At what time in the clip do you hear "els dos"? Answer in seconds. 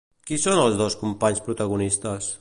0.61-0.97